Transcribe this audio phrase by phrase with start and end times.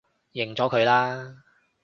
[0.33, 1.43] 認咗佢啦